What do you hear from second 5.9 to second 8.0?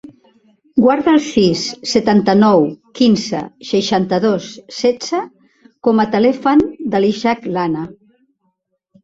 a telèfon de l'Ishak Lana.